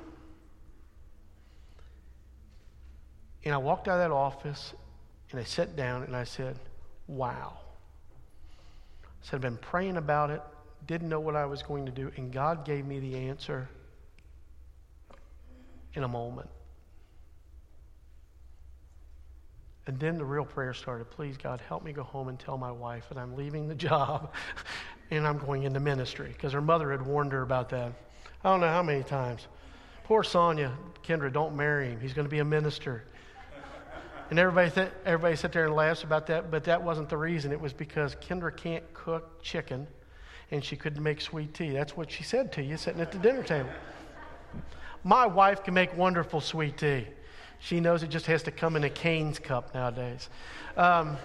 [3.46, 4.74] And I walked out of that office
[5.32, 6.60] and I sat down and I said,
[7.08, 7.58] Wow.
[9.04, 10.42] I said, I've been praying about it,
[10.88, 13.70] didn't know what I was going to do, and God gave me the answer
[15.94, 16.50] in a moment.
[19.88, 21.10] And then the real prayer started.
[21.10, 24.34] Please, God, help me go home and tell my wife that I'm leaving the job
[25.10, 26.30] and I'm going into ministry.
[26.30, 27.92] Because her mother had warned her about that.
[28.44, 29.48] I don't know how many times.
[30.04, 30.72] Poor Sonia,
[31.04, 32.00] Kendra, don't marry him.
[32.00, 33.04] He's going to be a minister.
[34.30, 37.52] And everybody, th- everybody sat there and laughed about that, but that wasn't the reason.
[37.52, 39.88] It was because Kendra can't cook chicken
[40.52, 41.72] and she couldn't make sweet tea.
[41.72, 43.70] That's what she said to you sitting at the dinner table.
[45.04, 47.08] My wife can make wonderful sweet tea.
[47.60, 50.30] She knows it just has to come in a Cane's cup nowadays.
[50.78, 51.18] Um,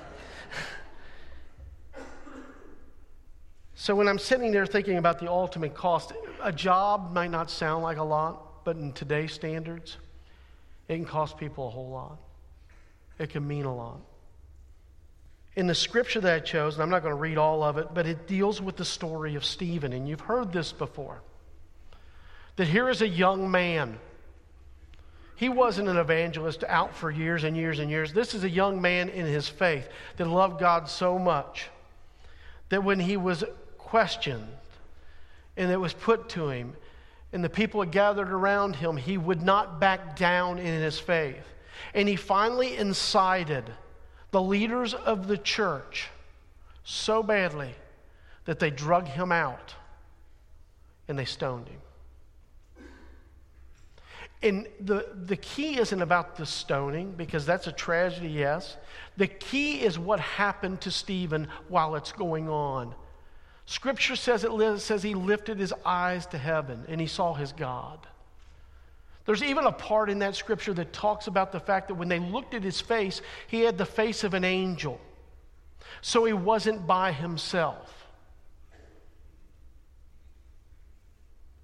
[3.78, 6.12] So when I'm sitting there thinking about the ultimate cost,
[6.42, 9.98] a job might not sound like a lot, but in today's standards,
[10.88, 12.18] it can cost people a whole lot.
[13.18, 14.00] It can mean a lot.
[15.56, 17.88] In the scripture that I chose, and I'm not going to read all of it,
[17.94, 21.22] but it deals with the story of Stephen, and you've heard this before.
[22.56, 23.98] That here is a young man.
[25.34, 28.12] He wasn't an evangelist out for years and years and years.
[28.12, 29.88] This is a young man in his faith
[30.18, 31.68] that loved God so much
[32.68, 33.42] that when he was
[33.78, 34.48] questioned
[35.56, 36.74] and it was put to him,
[37.32, 41.44] and the people gathered around him, he would not back down in his faith.
[41.94, 43.64] And he finally incited
[44.30, 46.08] the leaders of the church
[46.84, 47.74] so badly
[48.44, 49.74] that they drug him out
[51.08, 51.80] and they stoned him.
[54.42, 58.76] And the, the key isn't about the stoning, because that's a tragedy, yes.
[59.16, 62.94] The key is what happened to Stephen while it's going on.
[63.64, 68.06] Scripture says it says he lifted his eyes to heaven and he saw his God.
[69.26, 72.20] There's even a part in that scripture that talks about the fact that when they
[72.20, 75.00] looked at his face, he had the face of an angel.
[76.00, 77.92] So he wasn't by himself.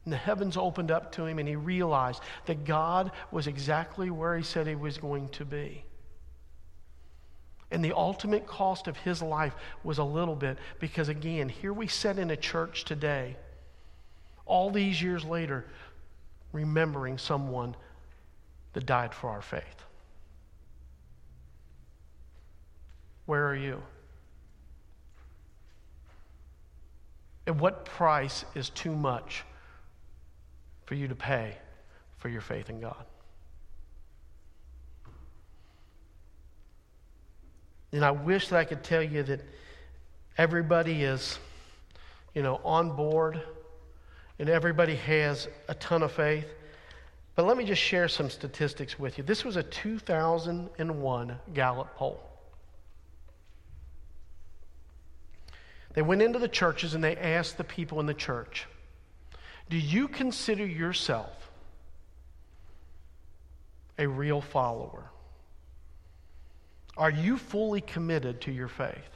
[0.04, 4.36] And the heavens opened up to him, and he realized that God was exactly where
[4.36, 5.84] he said he was going to be.
[7.70, 11.86] And the ultimate cost of his life was a little bit because, again, here we
[11.86, 13.36] sit in a church today,
[14.44, 15.66] all these years later,
[16.52, 17.74] remembering someone
[18.72, 19.84] that died for our faith.
[23.26, 23.82] Where are you?
[27.46, 29.44] At what price is too much
[30.84, 31.56] for you to pay
[32.18, 33.04] for your faith in God?
[37.92, 39.40] And I wish that I could tell you that
[40.38, 41.38] everybody is,
[42.34, 43.42] you know, on board
[44.38, 46.46] and everybody has a ton of faith.
[47.34, 49.24] But let me just share some statistics with you.
[49.24, 52.22] This was a 2001 Gallup poll.
[55.94, 58.66] They went into the churches and they asked the people in the church,
[59.68, 61.50] Do you consider yourself
[63.98, 65.04] a real follower?
[66.96, 69.10] Are you fully committed to your faith?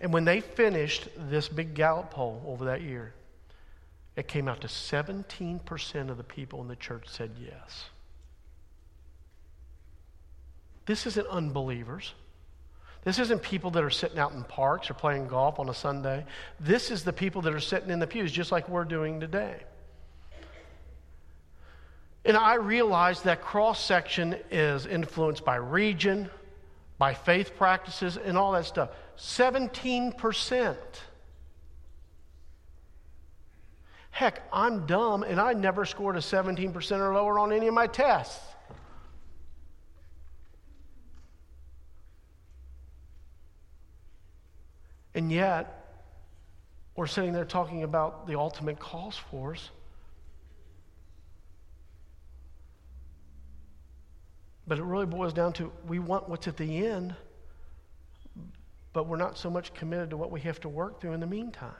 [0.00, 3.12] And when they finished this big Gallup poll over that year,
[4.16, 7.84] it came out to 17% of the people in the church said yes.
[10.86, 12.14] This isn't unbelievers.
[13.04, 16.24] This isn't people that are sitting out in parks or playing golf on a Sunday.
[16.58, 19.56] This is the people that are sitting in the pews, just like we're doing today.
[22.24, 26.28] And I realize that cross section is influenced by region,
[26.98, 28.90] by faith practices, and all that stuff.
[29.18, 30.76] 17%.
[34.10, 37.86] Heck, I'm dumb and I never scored a 17% or lower on any of my
[37.86, 38.40] tests.
[45.14, 46.00] And yet,
[46.94, 49.70] we're sitting there talking about the ultimate cause for us.
[54.66, 57.16] But it really boils down to we want what's at the end,
[58.98, 61.26] but we're not so much committed to what we have to work through in the
[61.26, 61.70] meantime.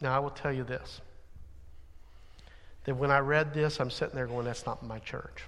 [0.00, 1.00] Now, I will tell you this
[2.82, 5.44] that when I read this, I'm sitting there going, that's not my church.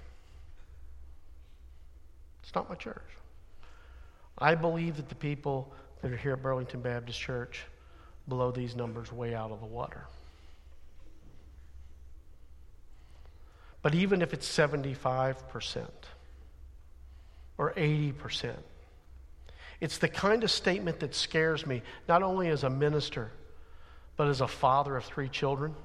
[2.43, 3.03] It's not my church.
[4.37, 7.65] I believe that the people that are here at Burlington Baptist Church
[8.25, 10.05] blow these numbers way out of the water.
[13.81, 15.89] But even if it's 75%
[17.57, 18.55] or 80%,
[19.81, 23.31] it's the kind of statement that scares me, not only as a minister,
[24.17, 25.75] but as a father of three children.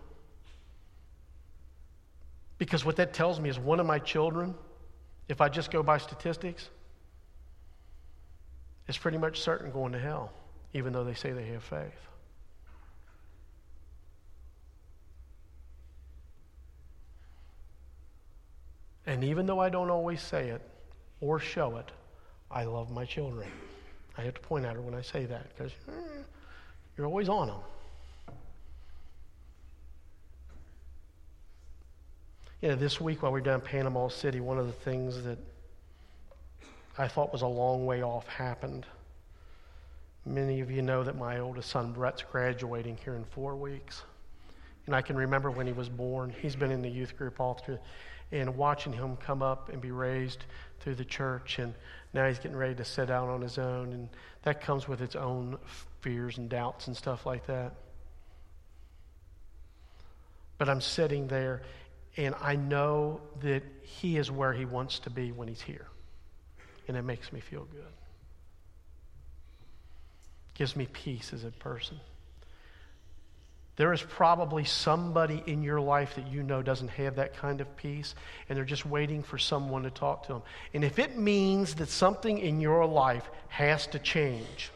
[2.59, 4.55] Because what that tells me is one of my children,
[5.29, 6.69] if I just go by statistics,
[8.87, 10.33] is pretty much certain going to hell,
[10.73, 11.93] even though they say they have faith.
[19.07, 20.63] And even though I don't always say it
[21.21, 21.91] or show it,
[22.51, 23.49] I love my children.
[24.17, 26.23] I have to point at her when I say that because eh,
[26.97, 27.61] you're always on them.
[32.61, 35.23] You know, this week while we were down in Panama City, one of the things
[35.23, 35.39] that
[36.99, 38.85] I thought was a long way off happened.
[40.27, 44.03] Many of you know that my oldest son, Brett's graduating here in four weeks.
[44.85, 46.35] And I can remember when he was born.
[46.43, 47.79] He's been in the youth group all through
[48.33, 50.45] and watching him come up and be raised
[50.81, 51.75] through the church, and
[52.13, 54.09] now he's getting ready to set out on his own, and
[54.43, 55.59] that comes with its own
[56.01, 57.75] fears and doubts and stuff like that.
[60.59, 61.63] But I'm sitting there,
[62.17, 65.87] and I know that he is where he wants to be when he's here,
[66.89, 67.83] and it makes me feel good.
[70.55, 71.99] Gives me peace as a person.
[73.81, 77.77] There is probably somebody in your life that you know doesn't have that kind of
[77.79, 78.15] peace,
[78.47, 80.43] and they're just waiting for someone to talk to them.
[80.75, 84.71] And if it means that something in your life has to change,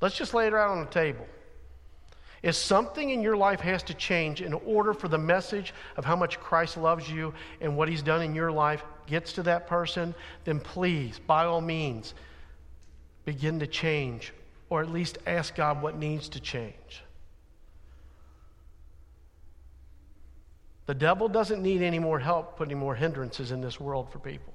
[0.00, 1.26] let's just lay it out on the table.
[2.44, 6.14] If something in your life has to change in order for the message of how
[6.14, 10.14] much Christ loves you and what he's done in your life gets to that person,
[10.44, 12.14] then please, by all means,
[13.24, 14.32] begin to change,
[14.70, 17.02] or at least ask God what needs to change.
[20.86, 24.52] The devil doesn't need any more help putting more hindrances in this world for people.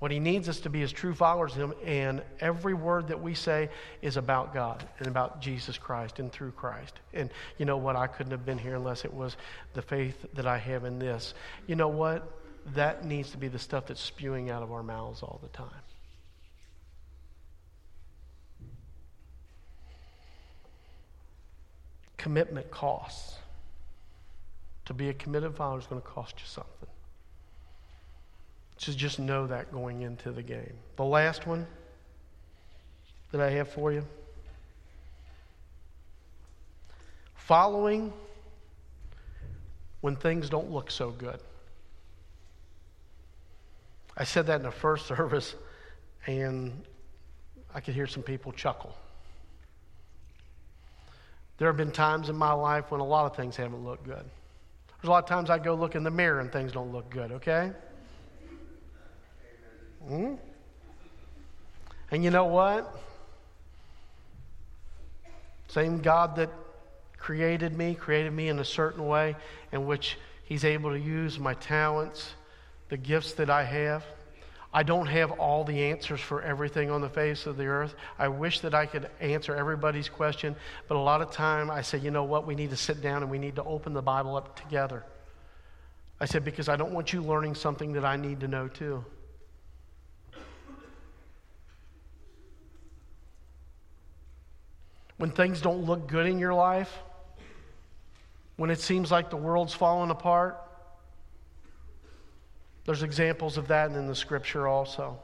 [0.00, 3.20] What he needs us to be is true followers of him, and every word that
[3.20, 3.68] we say
[4.00, 6.98] is about God and about Jesus Christ and through Christ.
[7.12, 7.28] And
[7.58, 7.96] you know what?
[7.96, 9.36] I couldn't have been here unless it was
[9.74, 11.34] the faith that I have in this.
[11.66, 12.32] You know what?
[12.74, 15.68] That needs to be the stuff that's spewing out of our mouths all the time.
[22.20, 23.38] Commitment costs.
[24.84, 26.88] To be a committed follower is going to cost you something.
[28.76, 30.74] So just know that going into the game.
[30.96, 31.66] The last one
[33.32, 34.04] that I have for you
[37.34, 38.12] following
[40.02, 41.40] when things don't look so good.
[44.16, 45.54] I said that in the first service,
[46.26, 46.84] and
[47.74, 48.94] I could hear some people chuckle.
[51.60, 54.24] There have been times in my life when a lot of things haven't looked good.
[54.24, 57.10] There's a lot of times I go look in the mirror and things don't look
[57.10, 57.70] good, okay?
[60.08, 60.36] Mm-hmm.
[62.12, 62.96] And you know what?
[65.68, 66.48] Same God that
[67.18, 69.36] created me, created me in a certain way
[69.70, 72.32] in which He's able to use my talents,
[72.88, 74.02] the gifts that I have.
[74.72, 77.96] I don't have all the answers for everything on the face of the earth.
[78.18, 80.54] I wish that I could answer everybody's question,
[80.86, 83.22] but a lot of time I say, you know what, we need to sit down
[83.22, 85.04] and we need to open the Bible up together.
[86.20, 89.04] I said, because I don't want you learning something that I need to know too.
[95.16, 96.96] When things don't look good in your life,
[98.56, 100.58] when it seems like the world's falling apart,
[102.90, 105.16] there's examples of that in the scripture also.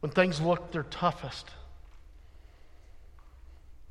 [0.00, 1.48] When things look their toughest.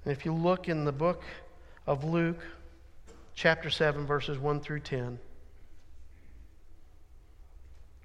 [0.05, 1.23] And if you look in the book
[1.87, 2.39] of Luke,
[3.33, 5.17] chapter 7, verses 1 through 10,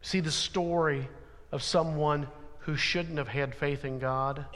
[0.01, 1.07] see the story
[1.53, 2.29] of someone
[2.61, 4.47] who shouldn't have had faith in God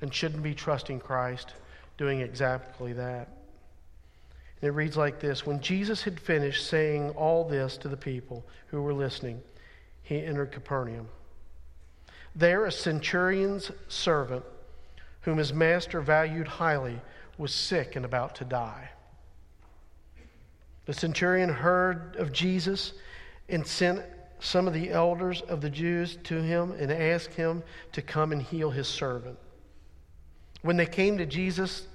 [0.00, 1.54] and shouldn't be trusting Christ
[1.96, 3.28] doing exactly that.
[4.60, 8.44] And it reads like this When Jesus had finished saying all this to the people
[8.68, 9.40] who were listening,
[10.02, 11.08] he entered Capernaum.
[12.34, 14.44] There, a centurion's servant,
[15.22, 17.00] whom his master valued highly,
[17.36, 18.90] was sick and about to die.
[20.86, 22.94] The centurion heard of Jesus
[23.48, 24.02] and sent
[24.40, 28.40] some of the elders of the Jews to him and asked him to come and
[28.40, 29.38] heal his servant.
[30.62, 31.87] When they came to Jesus,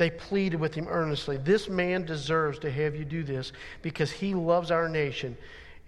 [0.00, 4.32] they pleaded with him earnestly This man deserves to have you do this because he
[4.32, 5.36] loves our nation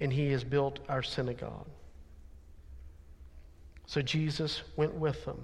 [0.01, 1.67] and he has built our synagogue.
[3.87, 5.41] So Jesus went with them.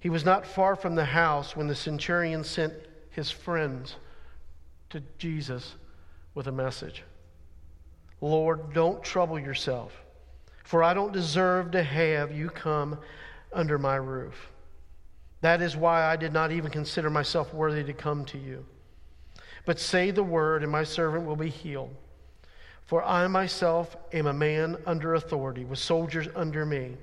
[0.00, 2.72] He was not far from the house when the centurion sent
[3.10, 3.96] his friends
[4.88, 5.74] to Jesus
[6.34, 7.04] with a message
[8.22, 9.92] Lord, don't trouble yourself,
[10.64, 12.98] for I don't deserve to have you come
[13.52, 14.50] under my roof.
[15.40, 18.64] That is why I did not even consider myself worthy to come to you.
[19.64, 21.94] But say the word, and my servant will be healed.
[22.86, 26.96] For I myself am a man under authority, with soldiers under me.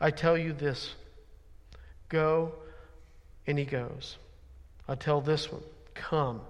[0.00, 0.94] I tell you this
[2.08, 2.52] go,
[3.46, 4.16] and he goes.
[4.88, 5.62] I tell this one,
[5.94, 6.40] come,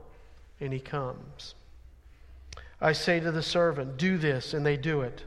[0.59, 1.55] and he comes.
[2.81, 5.23] I say to the servant, do this, and they do it.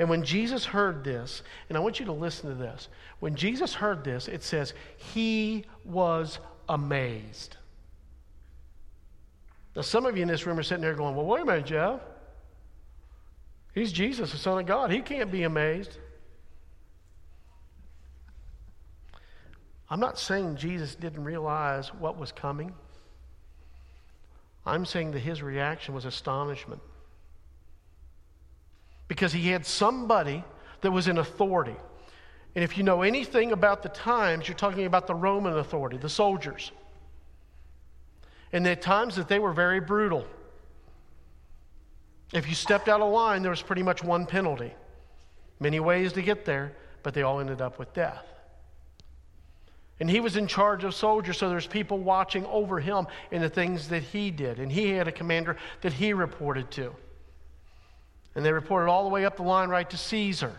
[0.00, 2.88] And when Jesus heard this, and I want you to listen to this.
[3.18, 6.38] When Jesus heard this, it says, he was
[6.70, 7.58] amazed.
[9.76, 11.66] Now, some of you in this room are sitting there going, Well, wait a minute,
[11.66, 12.00] Jeff.
[13.74, 14.90] He's Jesus, the Son of God.
[14.90, 15.98] He can't be amazed.
[19.90, 22.72] I'm not saying Jesus didn't realize what was coming.
[24.64, 26.80] I'm saying that his reaction was astonishment.
[29.10, 30.44] Because he had somebody
[30.82, 31.74] that was in authority.
[32.54, 36.08] And if you know anything about the times, you're talking about the Roman authority, the
[36.08, 36.70] soldiers.
[38.52, 40.24] And at times that they were very brutal.
[42.32, 44.72] If you stepped out of line, there was pretty much one penalty.
[45.58, 48.24] Many ways to get there, but they all ended up with death.
[49.98, 53.50] And he was in charge of soldiers, so there's people watching over him in the
[53.50, 54.60] things that he did.
[54.60, 56.94] And he had a commander that he reported to.
[58.40, 60.54] And they reported all the way up the line right to Caesar.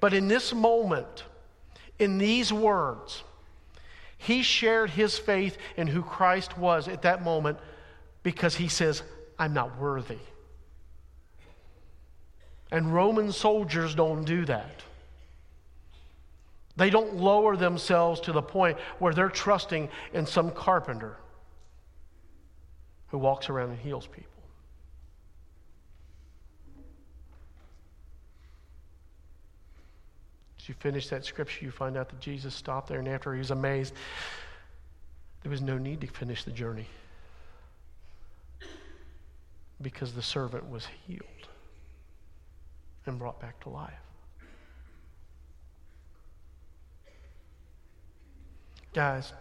[0.00, 1.22] But in this moment,
[1.96, 3.22] in these words,
[4.18, 7.60] he shared his faith in who Christ was at that moment
[8.24, 9.04] because he says,
[9.38, 10.18] I'm not worthy.
[12.72, 14.82] And Roman soldiers don't do that.
[16.74, 21.16] They don't lower themselves to the point where they're trusting in some carpenter
[23.10, 24.33] who walks around and heals people.
[30.64, 33.38] As you finish that scripture, you find out that Jesus stopped there, and after he
[33.38, 33.92] was amazed,
[35.42, 36.86] there was no need to finish the journey
[39.82, 41.20] because the servant was healed
[43.04, 43.92] and brought back to life.
[48.94, 49.34] Guys,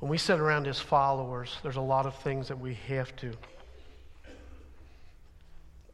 [0.00, 3.32] when we sit around as followers, there's a lot of things that we have to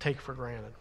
[0.01, 0.73] take for granted.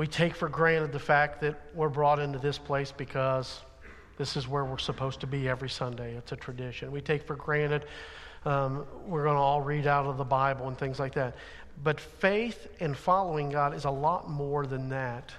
[0.00, 3.60] We take for granted the fact that we're brought into this place because
[4.16, 6.16] this is where we're supposed to be every Sunday.
[6.16, 6.90] It's a tradition.
[6.90, 7.84] We take for granted
[8.46, 11.36] um, we're going to all read out of the Bible and things like that.
[11.84, 15.34] But faith and following God is a lot more than that.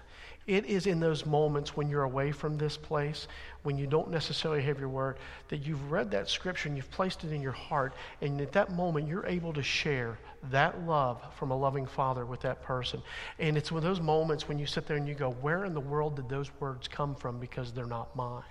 [0.51, 3.29] It is in those moments when you're away from this place,
[3.63, 5.15] when you don't necessarily have your word,
[5.47, 7.93] that you've read that scripture and you've placed it in your heart.
[8.19, 12.41] And at that moment, you're able to share that love from a loving father with
[12.41, 13.01] that person.
[13.39, 15.79] And it's with those moments when you sit there and you go, Where in the
[15.79, 17.39] world did those words come from?
[17.39, 18.43] Because they're not mine.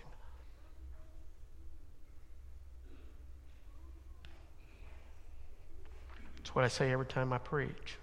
[6.38, 7.98] It's what I say every time I preach.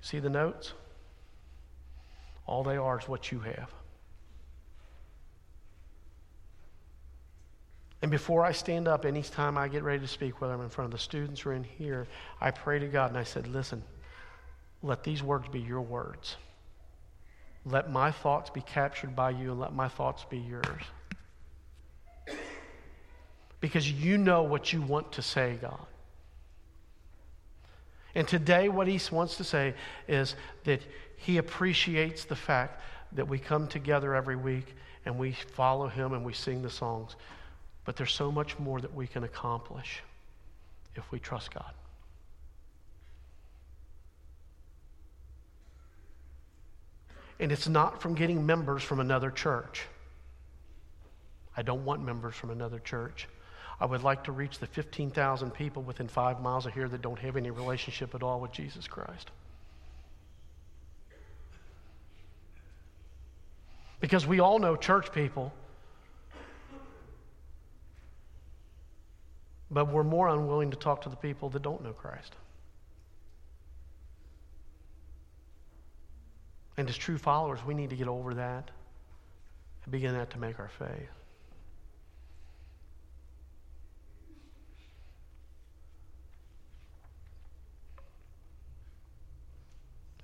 [0.00, 0.72] See the notes?
[2.48, 3.70] All they are is what you have.
[8.00, 10.86] And before I stand up, anytime I get ready to speak, whether I'm in front
[10.86, 12.06] of the students or in here,
[12.40, 13.82] I pray to God and I said, Listen,
[14.82, 16.36] let these words be your words.
[17.66, 20.82] Let my thoughts be captured by you and let my thoughts be yours.
[23.60, 25.84] Because you know what you want to say, God.
[28.14, 29.74] And today, what he wants to say
[30.06, 30.34] is
[30.64, 30.80] that
[31.18, 32.80] he appreciates the fact
[33.12, 37.16] that we come together every week and we follow him and we sing the songs.
[37.84, 40.02] But there's so much more that we can accomplish
[40.94, 41.72] if we trust God.
[47.40, 49.86] And it's not from getting members from another church.
[51.56, 53.28] I don't want members from another church.
[53.80, 57.18] I would like to reach the 15,000 people within five miles of here that don't
[57.18, 59.30] have any relationship at all with Jesus Christ.
[64.00, 65.52] Because we all know church people,
[69.70, 72.34] but we're more unwilling to talk to the people that don't know Christ.
[76.76, 78.70] And as true followers, we need to get over that
[79.84, 81.10] and begin that to make our faith.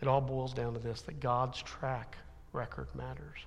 [0.01, 2.16] It all boils down to this that God's track
[2.53, 3.41] record matters.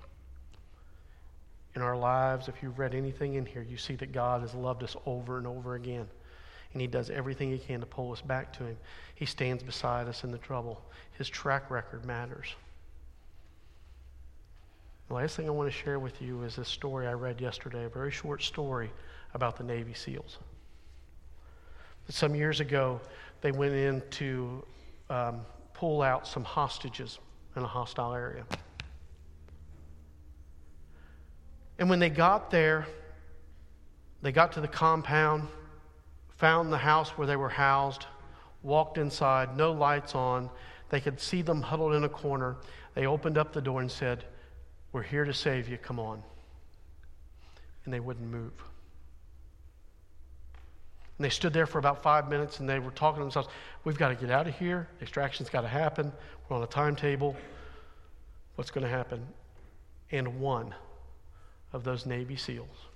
[1.77, 4.81] In our lives, if you've read anything in here, you see that God has loved
[4.81, 6.07] us over and over again.
[6.73, 8.77] And He does everything He can to pull us back to Him.
[9.13, 10.81] He stands beside us in the trouble.
[11.19, 12.47] His track record matters.
[15.07, 17.83] The last thing I want to share with you is this story I read yesterday,
[17.83, 18.89] a very short story
[19.35, 20.39] about the Navy SEALs.
[22.09, 22.99] Some years ago,
[23.41, 24.65] they went into
[25.11, 25.41] um,
[25.75, 27.19] pull out some hostages
[27.55, 28.45] in a hostile area.
[31.79, 32.87] And when they got there,
[34.21, 35.47] they got to the compound,
[36.37, 38.05] found the house where they were housed,
[38.63, 40.49] walked inside, no lights on.
[40.89, 42.55] They could see them huddled in a corner.
[42.95, 44.23] They opened up the door and said,
[44.91, 46.23] We're here to save you, come on.
[47.85, 48.53] And they wouldn't move.
[51.17, 53.49] And they stood there for about five minutes and they were talking to themselves,
[53.83, 54.87] We've got to get out of here.
[55.01, 56.11] Extraction's got to happen.
[56.49, 57.35] We're on a timetable.
[58.55, 59.25] What's going to happen?
[60.11, 60.73] And one
[61.73, 62.87] of those Navy SEALs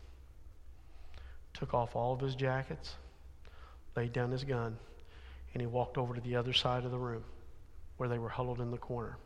[1.53, 2.95] took off all of his jackets,
[3.95, 4.77] laid down his gun,
[5.53, 7.23] and he walked over to the other side of the room
[7.97, 9.17] where they were huddled in the corner.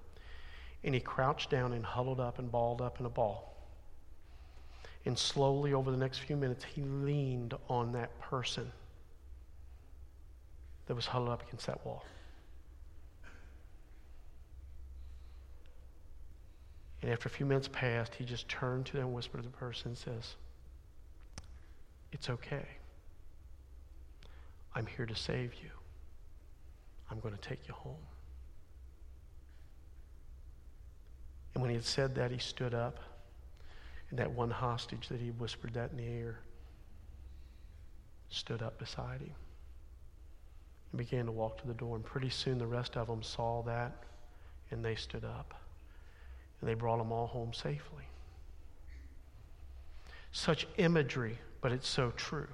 [0.84, 3.56] And he crouched down and huddled up and balled up in a ball.
[5.06, 8.72] And slowly, over the next few minutes, he leaned on that person
[10.88, 12.04] that was huddled up against that wall.
[17.06, 19.56] And after a few minutes passed, he just turned to them and whispered to the
[19.56, 20.38] person and says,
[22.12, 22.66] It's okay.
[24.74, 25.70] I'm here to save you.
[27.12, 28.02] I'm going to take you home.
[31.54, 32.98] And when he had said that, he stood up.
[34.10, 36.40] And that one hostage that he whispered that in the ear
[38.30, 39.36] stood up beside him
[40.92, 41.98] and began to walk to the door.
[41.98, 43.96] And pretty soon the rest of them saw that
[44.72, 45.54] and they stood up.
[46.66, 48.06] And they brought them all home safely.
[50.32, 52.48] Such imagery, but it's so true.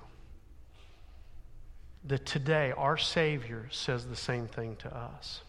[2.03, 5.43] That today our Savior says the same thing to us.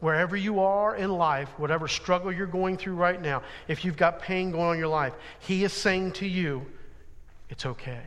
[0.00, 4.22] Wherever you are in life, whatever struggle you're going through right now, if you've got
[4.22, 6.66] pain going on in your life, He is saying to you,
[7.48, 8.02] It's okay.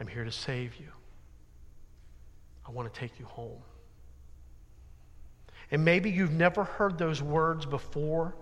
[0.00, 0.88] I'm here to save you.
[2.66, 3.60] I want to take you home.
[5.70, 8.34] And maybe you've never heard those words before.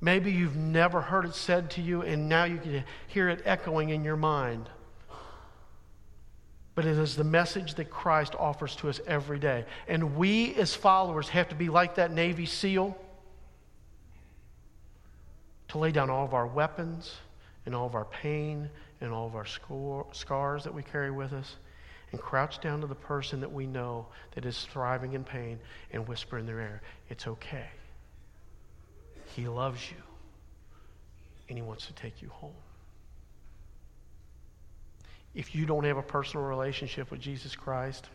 [0.00, 3.90] Maybe you've never heard it said to you, and now you can hear it echoing
[3.90, 4.68] in your mind.
[6.74, 9.64] But it is the message that Christ offers to us every day.
[9.86, 12.96] And we, as followers, have to be like that Navy SEAL
[15.68, 17.14] to lay down all of our weapons
[17.64, 18.68] and all of our pain
[19.00, 19.46] and all of our
[20.12, 21.56] scars that we carry with us
[22.12, 25.58] and crouch down to the person that we know that is thriving in pain
[25.90, 27.66] and whisper in their ear, It's okay.
[29.34, 29.96] He loves you
[31.48, 32.52] and He wants to take you home.
[35.34, 38.06] If you don't have a personal relationship with Jesus Christ,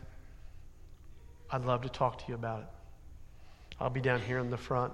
[1.50, 2.68] I'd love to talk to you about it.
[3.80, 4.92] I'll be down here in the front.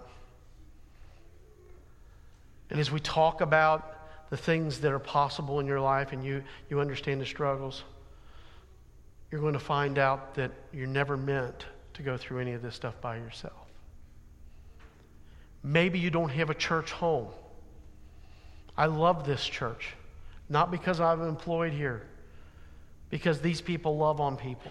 [2.71, 6.43] And as we talk about the things that are possible in your life and you,
[6.71, 7.85] you understand the struggles,
[9.35, 12.77] you're going to find out that you're never meant to go through any of this
[12.77, 13.67] stuff by yourself.
[15.65, 17.27] Maybe you don't have a church home.
[18.79, 19.89] I love this church,
[20.49, 22.07] not because I'm employed here,
[23.11, 24.71] because these people love on people.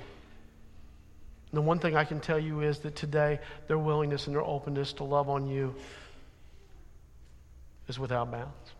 [1.52, 4.94] The one thing I can tell you is that today their willingness and their openness
[4.94, 5.76] to love on you
[7.90, 8.72] is without bounds.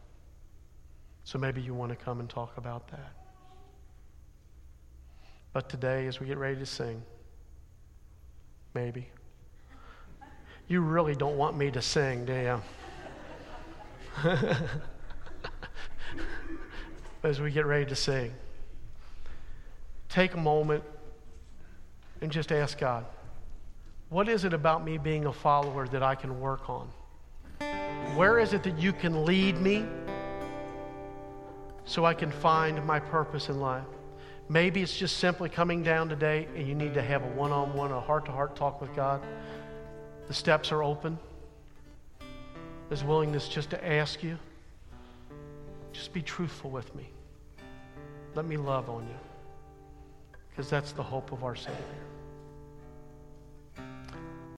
[1.26, 3.23] So maybe you want to come and talk about that.
[5.54, 7.04] But today, as we get ready to sing,
[8.74, 9.08] maybe.
[10.68, 12.62] You really don't want me to sing, do you?
[17.24, 18.34] as we get ready to sing,
[20.10, 20.84] take a moment
[22.22, 23.06] and just ask God,
[24.10, 26.88] what is it about me being a follower that I can work on?
[28.16, 29.86] Where is it that you can lead me
[31.86, 33.86] so I can find my purpose in life?
[34.50, 37.74] Maybe it's just simply coming down today and you need to have a one on
[37.74, 39.22] one, a heart to heart talk with God.
[40.28, 41.18] The steps are open.
[42.90, 44.38] There's willingness just to ask you.
[45.94, 47.10] Just be truthful with me.
[48.36, 49.16] Let me love on you.
[50.50, 52.03] Because that's the hope of our Savior.